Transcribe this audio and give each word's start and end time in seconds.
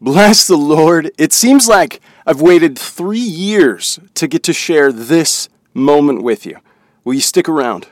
Bless 0.00 0.46
the 0.46 0.56
Lord. 0.56 1.10
It 1.18 1.32
seems 1.32 1.66
like 1.66 2.00
I've 2.24 2.40
waited 2.40 2.78
three 2.78 3.18
years 3.18 3.98
to 4.14 4.28
get 4.28 4.44
to 4.44 4.52
share 4.52 4.92
this 4.92 5.48
moment 5.74 6.22
with 6.22 6.46
you. 6.46 6.58
Will 7.02 7.14
you 7.14 7.20
stick 7.20 7.48
around? 7.48 7.88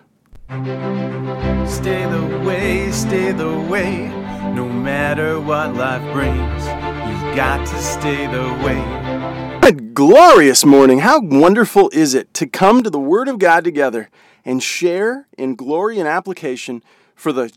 Stay 1.66 2.08
the 2.08 2.42
way, 2.46 2.92
stay 2.92 3.32
the 3.32 3.58
way, 3.69 4.06
no 4.54 4.69
matter 4.69 5.40
what 5.40 5.74
life 5.74 6.12
brings. 6.12 6.62
You've 7.08 7.34
got 7.34 7.66
to 7.66 7.82
stay 7.82 8.28
the 8.28 8.54
way. 8.64 9.60
Good 9.60 9.92
glorious 9.92 10.64
morning. 10.64 11.00
How 11.00 11.20
wonderful 11.20 11.90
is 11.92 12.14
it 12.14 12.32
to 12.34 12.46
come 12.46 12.84
to 12.84 12.90
the 12.90 13.00
Word 13.00 13.26
of 13.26 13.40
God 13.40 13.64
together 13.64 14.10
and 14.44 14.62
share 14.62 15.26
in 15.36 15.56
glory 15.56 15.98
and 15.98 16.06
application 16.06 16.84
for 17.16 17.32
the 17.32 17.52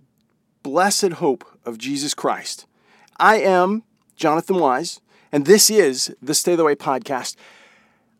blessed 0.63 1.13
hope 1.13 1.45
of 1.65 1.77
Jesus 1.77 2.15
Christ. 2.15 2.65
I 3.19 3.35
am 3.41 3.83
Jonathan 4.19 4.57
Wise, 4.57 4.99
and 5.31 5.45
this 5.45 5.69
is 5.69 6.13
the 6.21 6.33
Stay 6.33 6.55
the 6.55 6.65
Way 6.65 6.75
podcast. 6.75 7.37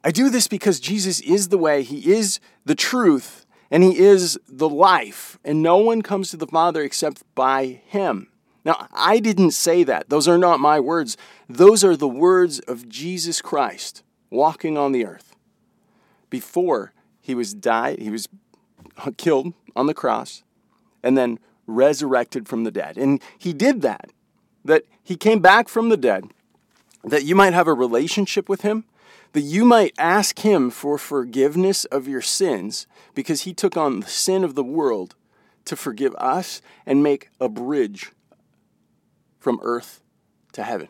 I 0.01 0.11
do 0.11 0.29
this 0.29 0.47
because 0.47 0.79
Jesus 0.79 1.19
is 1.19 1.49
the 1.49 1.57
way, 1.57 1.83
He 1.83 2.13
is 2.13 2.39
the 2.63 2.73
truth, 2.73 3.45
and 3.69 3.83
He 3.83 3.99
is 3.99 4.39
the 4.47 4.69
life, 4.69 5.37
and 5.43 5.61
no 5.61 5.75
one 5.75 6.01
comes 6.01 6.31
to 6.31 6.37
the 6.37 6.47
Father 6.47 6.81
except 6.83 7.23
by 7.35 7.81
Him. 7.85 8.29
Now, 8.63 8.87
I 8.93 9.19
didn't 9.19 9.51
say 9.51 9.83
that. 9.83 10.09
Those 10.09 10.27
are 10.27 10.37
not 10.37 10.61
my 10.61 10.79
words. 10.79 11.17
Those 11.49 11.83
are 11.83 11.97
the 11.97 12.07
words 12.07 12.59
of 12.59 12.87
Jesus 12.87 13.41
Christ 13.41 14.01
walking 14.29 14.77
on 14.77 14.93
the 14.93 15.05
earth. 15.05 15.35
Before 16.29 16.93
he 17.19 17.35
was 17.35 17.53
died, 17.53 17.99
he 17.99 18.09
was 18.09 18.29
killed 19.17 19.53
on 19.75 19.87
the 19.87 19.93
cross, 19.93 20.43
and 21.03 21.17
then 21.17 21.39
resurrected 21.67 22.47
from 22.47 22.63
the 22.63 22.71
dead. 22.71 22.97
And 22.97 23.21
he 23.37 23.51
did 23.51 23.81
that 23.81 24.11
that 24.69 24.85
he 25.03 25.15
came 25.15 25.39
back 25.39 25.67
from 25.67 25.89
the 25.89 25.97
dead, 25.97 26.25
that 27.03 27.25
you 27.25 27.33
might 27.33 27.53
have 27.53 27.67
a 27.67 27.73
relationship 27.73 28.47
with 28.47 28.61
him, 28.61 28.85
that 29.33 29.41
you 29.41 29.65
might 29.65 29.93
ask 29.97 30.39
him 30.39 30.69
for 30.69 30.99
forgiveness 30.99 31.85
of 31.85 32.07
your 32.07 32.21
sins, 32.21 32.85
because 33.15 33.41
he 33.41 33.53
took 33.53 33.75
on 33.75 33.99
the 33.99 34.07
sin 34.07 34.43
of 34.43 34.53
the 34.53 34.63
world 34.63 35.15
to 35.65 35.75
forgive 35.75 36.13
us 36.15 36.61
and 36.85 37.01
make 37.01 37.29
a 37.41 37.49
bridge 37.49 38.11
from 39.39 39.59
earth 39.63 40.01
to 40.51 40.63
heaven. 40.63 40.89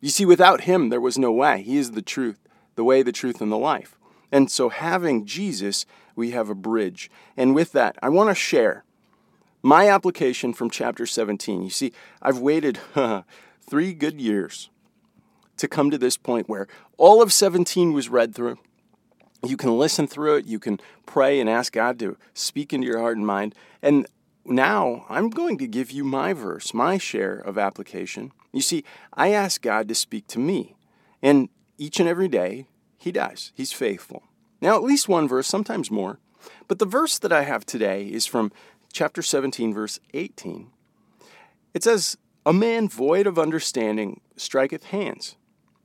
You 0.00 0.08
see, 0.08 0.24
without 0.24 0.62
him, 0.62 0.88
there 0.88 1.00
was 1.00 1.18
no 1.18 1.32
way. 1.32 1.62
He 1.62 1.76
is 1.76 1.90
the 1.90 2.02
truth, 2.02 2.46
the 2.76 2.84
way, 2.84 3.02
the 3.02 3.12
truth, 3.12 3.40
and 3.40 3.50
the 3.50 3.58
life. 3.58 3.98
And 4.30 4.48
so, 4.48 4.68
having 4.68 5.26
Jesus, 5.26 5.86
we 6.14 6.30
have 6.30 6.48
a 6.48 6.54
bridge. 6.54 7.10
And 7.36 7.52
with 7.54 7.72
that, 7.72 7.96
I 8.00 8.08
want 8.10 8.30
to 8.30 8.34
share 8.34 8.84
my 9.62 9.88
application 9.88 10.52
from 10.52 10.70
chapter 10.70 11.06
17. 11.06 11.62
You 11.62 11.70
see, 11.70 11.92
I've 12.20 12.38
waited 12.38 12.78
three 13.68 13.94
good 13.94 14.20
years 14.20 14.70
to 15.56 15.68
come 15.68 15.90
to 15.90 15.98
this 15.98 16.16
point 16.16 16.48
where 16.48 16.66
all 16.96 17.22
of 17.22 17.32
17 17.32 17.92
was 17.92 18.08
read 18.08 18.34
through. 18.34 18.58
You 19.44 19.56
can 19.56 19.76
listen 19.76 20.06
through 20.06 20.36
it, 20.36 20.46
you 20.46 20.58
can 20.58 20.80
pray 21.06 21.40
and 21.40 21.48
ask 21.48 21.72
God 21.72 21.98
to 21.98 22.16
speak 22.34 22.72
into 22.72 22.86
your 22.86 22.98
heart 22.98 23.16
and 23.16 23.26
mind. 23.26 23.54
And 23.80 24.06
now 24.44 25.04
I'm 25.08 25.30
going 25.30 25.58
to 25.58 25.66
give 25.66 25.90
you 25.90 26.04
my 26.04 26.32
verse, 26.32 26.72
my 26.74 26.98
share 26.98 27.36
of 27.36 27.58
application. 27.58 28.32
You 28.52 28.60
see, 28.60 28.84
I 29.14 29.32
ask 29.32 29.60
God 29.60 29.88
to 29.88 29.94
speak 29.94 30.26
to 30.28 30.38
me, 30.38 30.76
and 31.22 31.48
each 31.78 31.98
and 31.98 32.08
every 32.08 32.28
day, 32.28 32.66
He 32.98 33.10
does. 33.10 33.52
He's 33.54 33.72
faithful. 33.72 34.24
Now, 34.60 34.76
at 34.76 34.82
least 34.82 35.08
one 35.08 35.26
verse, 35.26 35.48
sometimes 35.48 35.90
more. 35.90 36.18
But 36.68 36.78
the 36.78 36.86
verse 36.86 37.18
that 37.18 37.32
I 37.32 37.42
have 37.42 37.64
today 37.64 38.06
is 38.06 38.26
from 38.26 38.52
chapter 38.92 39.22
17, 39.22 39.74
verse 39.74 39.98
18, 40.14 40.70
it 41.74 41.82
says, 41.82 42.16
A 42.44 42.52
man 42.52 42.88
void 42.88 43.26
of 43.26 43.38
understanding 43.38 44.20
striketh 44.36 44.84
hands. 44.84 45.36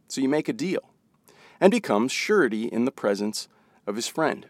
So 0.08 0.22
you 0.22 0.30
make 0.30 0.48
a 0.48 0.54
deal, 0.54 0.94
and 1.60 1.72
becomes 1.72 2.12
surety 2.12 2.66
in 2.66 2.86
the 2.86 2.92
presence 2.92 3.48
of 3.86 3.96
his 3.96 4.08
friend. 4.08 4.48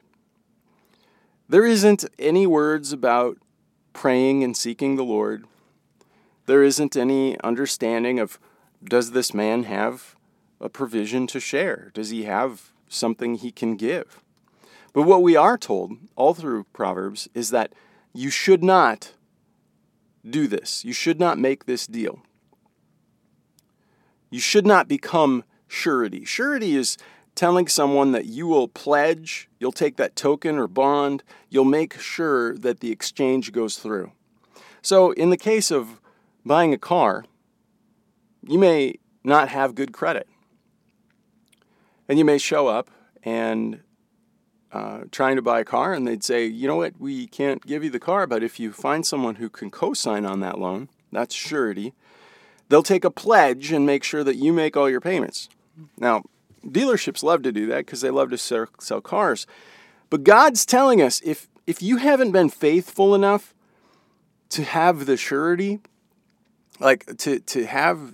There 1.49 1.65
isn't 1.65 2.05
any 2.19 2.45
words 2.45 2.91
about 2.91 3.37
praying 3.93 4.43
and 4.43 4.55
seeking 4.55 4.95
the 4.95 5.03
Lord. 5.03 5.45
There 6.45 6.63
isn't 6.63 6.97
any 6.97 7.39
understanding 7.41 8.19
of 8.19 8.39
does 8.83 9.11
this 9.11 9.33
man 9.33 9.63
have 9.63 10.15
a 10.61 10.69
provision 10.69 11.25
to 11.27 11.39
share? 11.39 11.91
Does 11.93 12.09
he 12.09 12.23
have 12.25 12.71
something 12.87 13.35
he 13.35 13.51
can 13.51 13.75
give? 13.75 14.21
But 14.93 15.03
what 15.03 15.23
we 15.23 15.35
are 15.35 15.57
told 15.57 15.93
all 16.15 16.33
through 16.33 16.65
Proverbs 16.73 17.27
is 17.33 17.49
that 17.49 17.73
you 18.17 18.31
should 18.31 18.63
not 18.63 19.13
do 20.27 20.47
this. 20.47 20.83
You 20.83 20.91
should 20.91 21.19
not 21.19 21.37
make 21.37 21.65
this 21.65 21.85
deal. 21.85 22.23
You 24.31 24.39
should 24.39 24.65
not 24.65 24.87
become 24.87 25.43
surety. 25.67 26.25
Surety 26.25 26.75
is 26.75 26.97
telling 27.35 27.67
someone 27.67 28.13
that 28.13 28.25
you 28.25 28.47
will 28.47 28.67
pledge, 28.67 29.47
you'll 29.59 29.71
take 29.71 29.97
that 29.97 30.15
token 30.15 30.57
or 30.57 30.67
bond, 30.67 31.23
you'll 31.49 31.63
make 31.63 31.99
sure 31.99 32.57
that 32.57 32.79
the 32.79 32.91
exchange 32.91 33.51
goes 33.51 33.77
through. 33.77 34.11
So, 34.81 35.11
in 35.11 35.29
the 35.29 35.37
case 35.37 35.69
of 35.69 36.01
buying 36.43 36.73
a 36.73 36.77
car, 36.79 37.23
you 38.47 38.57
may 38.57 38.95
not 39.23 39.49
have 39.49 39.75
good 39.75 39.93
credit. 39.93 40.27
And 42.09 42.17
you 42.17 42.25
may 42.25 42.39
show 42.39 42.67
up 42.67 42.89
and 43.21 43.81
uh, 44.77 45.05
trying 45.11 45.35
to 45.35 45.41
buy 45.41 45.59
a 45.59 45.65
car, 45.65 45.91
and 45.91 46.07
they'd 46.07 46.23
say, 46.23 46.45
you 46.45 46.67
know 46.67 46.75
what, 46.75 46.93
we 46.99 47.25
can't 47.25 47.65
give 47.65 47.83
you 47.83 47.89
the 47.89 47.99
car, 47.99 48.27
but 48.27 48.43
if 48.43 48.59
you 48.59 48.71
find 48.71 49.07
someone 49.07 49.35
who 49.35 49.49
can 49.49 49.71
co 49.71 49.91
sign 49.95 50.23
on 50.23 50.39
that 50.41 50.59
loan, 50.59 50.87
that's 51.11 51.33
surety, 51.33 51.93
they'll 52.69 52.83
take 52.83 53.03
a 53.03 53.09
pledge 53.09 53.71
and 53.71 53.87
make 53.87 54.03
sure 54.03 54.23
that 54.23 54.35
you 54.35 54.53
make 54.53 54.77
all 54.77 54.87
your 54.87 55.01
payments. 55.01 55.49
Now, 55.97 56.21
dealerships 56.63 57.23
love 57.23 57.41
to 57.41 57.51
do 57.51 57.65
that 57.67 57.87
because 57.87 58.01
they 58.01 58.11
love 58.11 58.29
to 58.29 58.37
sell, 58.37 58.67
sell 58.79 59.01
cars. 59.01 59.47
But 60.11 60.23
God's 60.23 60.63
telling 60.63 61.01
us 61.01 61.21
if, 61.25 61.47
if 61.65 61.81
you 61.81 61.97
haven't 61.97 62.31
been 62.31 62.49
faithful 62.49 63.15
enough 63.15 63.55
to 64.49 64.63
have 64.63 65.07
the 65.07 65.17
surety, 65.17 65.79
like 66.79 67.17
to, 67.17 67.39
to 67.39 67.65
have 67.65 68.13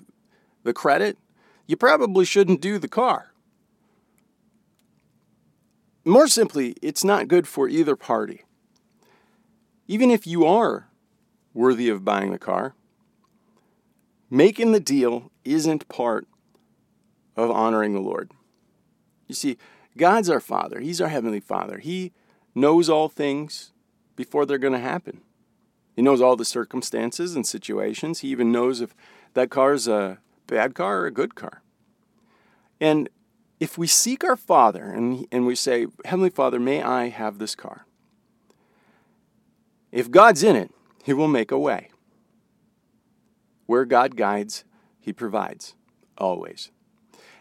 the 0.64 0.72
credit, 0.72 1.18
you 1.68 1.76
probably 1.76 2.24
shouldn't 2.24 2.62
do 2.62 2.80
the 2.80 2.88
car. 2.88 3.33
More 6.06 6.28
simply, 6.28 6.76
it's 6.82 7.04
not 7.04 7.28
good 7.28 7.48
for 7.48 7.70
either 7.70 7.96
party. 7.96 8.44
Even 9.88 10.12
if 10.12 10.28
you 10.28 10.46
are 10.46 10.90
worthy 11.54 11.88
of 11.90 12.04
buying 12.04 12.32
the 12.32 12.40
car, 12.40 12.76
making 14.30 14.72
the 14.72 14.80
deal 14.80 15.32
isn't 15.46 15.88
part 15.88 16.28
of 17.36 17.52
honoring 17.52 17.94
the 17.94 18.02
Lord. 18.02 18.32
You 19.28 19.36
see, 19.36 19.58
God's 19.98 20.30
our 20.30 20.40
Father, 20.40 20.80
He's 20.80 21.00
our 21.00 21.08
Heavenly 21.08 21.40
Father. 21.40 21.78
He 21.78 22.12
knows 22.54 22.90
all 22.90 23.10
things 23.10 23.72
before 24.16 24.46
they're 24.46 24.58
going 24.58 24.74
to 24.74 24.80
happen. 24.80 25.22
He 25.96 26.02
knows 26.02 26.22
all 26.22 26.36
the 26.36 26.46
circumstances 26.46 27.36
and 27.36 27.46
situations. 27.46 28.20
He 28.20 28.30
even 28.30 28.52
knows 28.52 28.82
if 28.82 28.96
that 29.36 29.50
car 29.50 29.74
is 29.74 29.88
a 29.88 30.20
bad 30.48 30.76
car 30.76 31.02
or 31.02 31.06
a 31.06 31.12
good 31.12 31.36
car. 31.36 31.62
And 32.82 33.10
if 33.64 33.78
we 33.78 33.88
seek 33.88 34.26
our 34.26 34.36
Father 34.36 34.84
and, 34.84 35.26
and 35.32 35.46
we 35.46 35.56
say, 35.56 35.88
Heavenly 36.04 36.30
Father, 36.30 36.60
may 36.60 36.84
I 36.84 37.08
have 37.08 37.38
this 37.38 37.56
car? 37.56 37.86
If 39.90 40.12
God's 40.12 40.44
in 40.44 40.58
it, 40.58 40.70
He 41.06 41.14
will 41.14 41.30
make 41.30 41.50
a 41.50 41.58
way. 41.58 41.90
Where 43.66 43.86
God 43.86 44.18
guides, 44.18 44.66
He 45.00 45.14
provides, 45.14 45.76
always. 46.18 46.72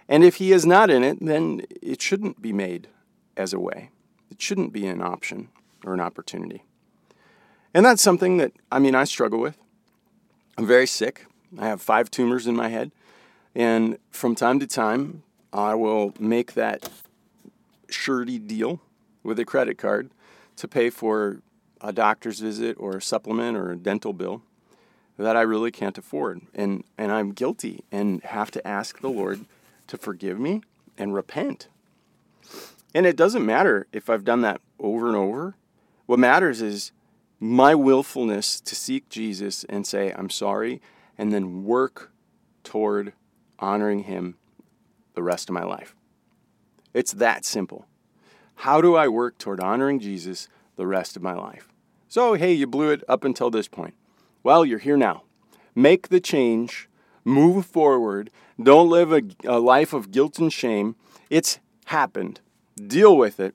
And 0.09 0.23
if 0.23 0.37
He 0.37 0.53
is 0.53 0.65
not 0.65 0.91
in 0.91 1.03
it, 1.03 1.19
then 1.21 1.63
it 1.83 2.01
shouldn't 2.01 2.41
be 2.41 2.53
made 2.53 2.87
as 3.37 3.53
a 3.53 3.59
way. 3.59 3.91
It 4.31 4.41
shouldn't 4.41 4.73
be 4.73 4.87
an 4.87 5.03
option 5.03 5.49
or 5.85 5.93
an 5.93 6.01
opportunity. 6.01 6.63
And 7.75 7.85
that's 7.85 8.01
something 8.01 8.37
that, 8.37 8.53
I 8.71 8.79
mean, 8.79 8.95
I 8.95 9.03
struggle 9.03 9.41
with. 9.41 9.59
I'm 10.57 10.69
very 10.69 10.87
sick. 10.87 11.27
I 11.59 11.67
have 11.67 11.83
five 11.83 12.13
tumors 12.13 12.47
in 12.47 12.55
my 12.55 12.69
head. 12.69 12.93
And 13.57 13.99
from 14.13 14.37
time 14.37 14.61
to 14.61 14.69
time, 14.69 15.25
I 15.53 15.75
will 15.75 16.15
make 16.19 16.55
that 16.55 16.89
surety 17.89 18.39
deal 18.39 18.81
with 19.23 19.39
a 19.39 19.45
credit 19.45 19.79
card 19.79 20.11
to 20.57 20.67
pay 20.67 20.91
for 20.91 21.43
a 21.81 21.93
doctor's 21.93 22.41
visit 22.41 22.77
or 22.79 22.97
a 22.97 23.03
supplement 23.03 23.57
or 23.57 23.71
a 23.71 23.77
dental 23.77 24.13
bill 24.13 24.43
that 25.19 25.37
I 25.37 25.43
really 25.43 25.71
can't 25.71 25.99
afford. 25.99 26.43
And, 26.55 26.85
and 26.97 27.13
I'm 27.13 27.33
guilty 27.33 27.85
and 27.93 28.23
have 28.25 28.51
to 28.53 28.67
ask 28.67 29.01
the 29.01 29.11
Lord 29.11 29.45
to 29.89 29.99
forgive 29.99 30.41
me 30.41 30.63
and 30.97 31.15
repent. 31.15 31.69
And 32.95 33.07
it 33.07 33.17
doesn't 33.17 33.45
matter 33.45 33.87
if 33.93 34.09
I've 34.09 34.25
done 34.25 34.41
that 34.43 34.61
over 34.79 35.07
and 35.07 35.17
over. 35.17 35.55
What 36.07 36.19
matters 36.19 36.61
is 36.61 36.93
my 37.39 37.75
willfulness 37.75 38.61
to 38.61 38.75
seek 38.75 39.09
Jesus 39.09 39.65
and 39.65 39.87
say, 39.87 40.13
I'm 40.13 40.31
sorry, 40.31 40.81
and 41.19 41.33
then 41.33 41.65
work 41.65 42.13
toward 42.65 43.13
honoring 43.59 44.05
Him 44.05 44.37
the 45.15 45.23
rest 45.23 45.49
of 45.49 45.55
my 45.55 45.65
life. 45.65 45.95
It's 46.95 47.13
that 47.15 47.45
simple. 47.45 47.87
How 48.57 48.81
do 48.81 48.95
I 48.95 49.09
work 49.09 49.39
toward 49.39 49.61
honoring 49.61 49.99
Jesus 49.99 50.49
the 50.77 50.87
rest 50.87 51.17
of 51.17 51.23
my 51.23 51.35
life? 51.35 51.69
So, 52.09 52.35
hey, 52.35 52.53
you 52.53 52.67
blew 52.67 52.91
it 52.91 53.03
up 53.09 53.25
until 53.25 53.51
this 53.51 53.69
point. 53.69 53.95
Well, 54.43 54.65
you're 54.65 54.79
here 54.79 54.97
now. 54.97 55.23
Make 55.75 56.09
the 56.09 56.21
change 56.21 56.89
Move 57.25 57.67
forward. 57.67 58.31
Don't 58.61 58.89
live 58.89 59.13
a, 59.13 59.23
a 59.45 59.59
life 59.59 59.93
of 59.93 60.11
guilt 60.11 60.39
and 60.39 60.53
shame. 60.53 60.97
It's 61.31 61.61
happened. 61.87 62.41
Deal 62.77 63.17
with 63.17 63.39
it. 63.39 63.55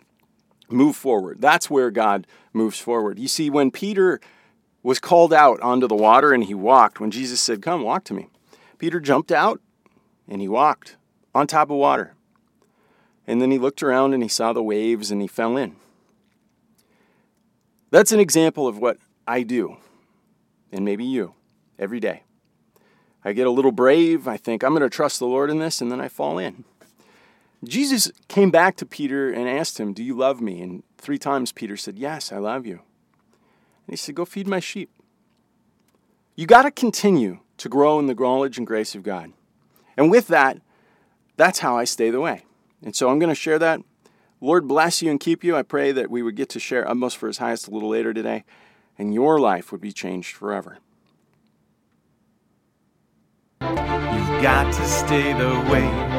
Move 0.70 0.96
forward. 0.96 1.42
That's 1.42 1.70
where 1.70 1.92
God 1.92 2.28
moves 2.54 2.80
forward. 2.80 3.20
You 3.20 3.28
see, 3.28 3.50
when 3.50 3.72
Peter 3.72 4.20
was 4.84 5.00
called 5.00 5.34
out 5.34 5.60
onto 5.62 5.88
the 5.88 5.96
water 5.96 6.34
and 6.34 6.44
he 6.44 6.54
walked, 6.54 7.00
when 7.00 7.12
Jesus 7.12 7.42
said, 7.42 7.62
Come, 7.62 7.84
walk 7.84 8.04
to 8.06 8.14
me, 8.14 8.28
Peter 8.78 9.00
jumped 9.00 9.32
out 9.32 9.62
and 10.28 10.42
he 10.42 10.48
walked 10.48 10.98
on 11.34 11.48
top 11.48 11.70
of 11.70 11.78
water. 11.78 12.14
And 13.26 13.42
then 13.42 13.52
he 13.52 13.58
looked 13.58 13.84
around 13.84 14.14
and 14.14 14.24
he 14.24 14.30
saw 14.30 14.54
the 14.54 14.64
waves 14.64 15.12
and 15.12 15.22
he 15.22 15.28
fell 15.28 15.58
in. 15.58 15.76
That's 17.90 18.12
an 18.12 18.20
example 18.20 18.68
of 18.68 18.80
what 18.80 18.98
I 19.26 19.44
do, 19.44 19.78
and 20.72 20.84
maybe 20.84 21.06
you, 21.06 21.34
every 21.80 22.00
day. 22.00 22.24
I 23.24 23.34
get 23.34 23.48
a 23.48 23.52
little 23.52 23.72
brave. 23.72 24.28
I 24.28 24.38
think, 24.38 24.64
I'm 24.64 24.72
going 24.72 24.82
to 24.82 24.90
trust 24.90 25.20
the 25.20 25.26
Lord 25.26 25.50
in 25.50 25.60
this, 25.60 25.82
and 25.82 25.92
then 25.92 26.02
I 26.02 26.08
fall 26.08 26.38
in. 26.38 26.64
Jesus 27.64 28.12
came 28.28 28.52
back 28.52 28.76
to 28.78 28.86
Peter 28.86 29.32
and 29.32 29.50
asked 29.50 29.80
him, 29.80 29.94
Do 29.94 30.04
you 30.04 30.16
love 30.16 30.42
me? 30.42 30.62
And 30.62 30.84
three 30.98 31.18
times 31.18 31.52
Peter 31.52 31.76
said, 31.76 31.98
Yes, 31.98 32.32
I 32.32 32.38
love 32.38 32.66
you. 32.66 32.76
And 32.76 33.94
he 33.94 33.96
said, 33.96 34.16
Go 34.16 34.26
feed 34.26 34.48
my 34.48 34.60
sheep. 34.60 34.90
You 36.36 36.46
got 36.46 36.64
to 36.64 36.72
continue 36.72 37.40
to 37.58 37.68
grow 37.70 38.00
in 38.00 38.06
the 38.06 38.14
knowledge 38.14 38.58
and 38.58 38.68
grace 38.68 38.94
of 38.96 39.04
God. 39.04 39.34
And 39.98 40.12
with 40.12 40.28
that, 40.28 40.62
that's 41.38 41.60
how 41.60 41.78
I 41.78 41.86
stay 41.86 42.10
the 42.10 42.20
way. 42.20 42.44
And 42.84 42.96
so 42.96 43.10
I'm 43.10 43.20
going 43.20 43.30
to 43.30 43.36
share 43.36 43.60
that. 43.60 43.82
Lord 44.42 44.68
bless 44.68 45.02
you 45.02 45.10
and 45.10 45.20
keep 45.20 45.44
you. 45.44 45.56
I 45.56 45.64
pray 45.64 45.92
that 45.92 46.12
we 46.12 46.22
would 46.22 46.36
get 46.36 46.50
to 46.50 46.60
share 46.60 46.88
Utmost 46.88 47.18
for 47.18 47.28
His 47.28 47.38
Highest 47.38 47.68
a 47.68 47.72
little 47.72 47.90
later 47.90 48.14
today, 48.14 48.44
and 48.98 49.14
your 49.14 49.40
life 49.40 49.72
would 49.72 49.82
be 49.82 49.92
changed 49.92 50.36
forever. 50.36 50.78
You've 53.62 54.44
got 54.44 54.72
to 54.74 54.86
stay 54.86 55.34
the 55.34 55.72
way 55.72 56.17